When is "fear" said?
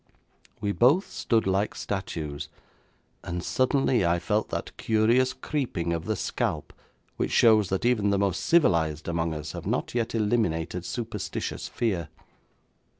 11.67-12.09